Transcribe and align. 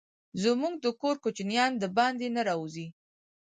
زموږ 0.43 0.73
د 0.83 0.85
کور 1.01 1.15
کوچينان 1.23 1.71
دباندي 1.81 2.29
نه 2.35 2.41
راوزي. 2.49 2.87